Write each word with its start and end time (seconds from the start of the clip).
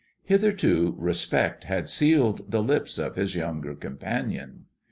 Hitherto 0.23 0.95
respect 0.97 1.65
had 1.65 1.87
sealed 1.87 2.49
the 2.49 2.63
lips 2.63 2.97
of 2.97 3.15
his 3.17 3.35
yooDger 3.35 3.75
companioD. 3.77 4.61